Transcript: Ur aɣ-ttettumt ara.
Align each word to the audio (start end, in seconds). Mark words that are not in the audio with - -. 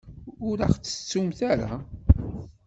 Ur 0.47 0.57
aɣ-ttettumt 0.65 1.39
ara. 1.51 1.71